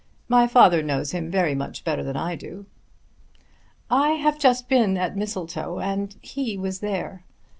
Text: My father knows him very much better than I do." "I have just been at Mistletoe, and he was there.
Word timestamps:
My 0.27 0.47
father 0.47 0.81
knows 0.81 1.11
him 1.11 1.29
very 1.29 1.53
much 1.53 1.83
better 1.83 2.01
than 2.01 2.17
I 2.17 2.35
do." 2.35 2.65
"I 3.91 4.13
have 4.13 4.39
just 4.39 4.67
been 4.67 4.97
at 4.97 5.15
Mistletoe, 5.15 5.79
and 5.79 6.15
he 6.23 6.57
was 6.57 6.79
there. 6.79 7.23